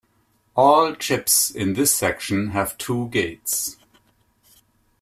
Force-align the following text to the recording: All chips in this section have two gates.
All 0.55 0.95
chips 0.95 1.51
in 1.51 1.73
this 1.75 1.93
section 1.93 2.47
have 2.47 2.75
two 2.79 3.07
gates. 3.09 3.77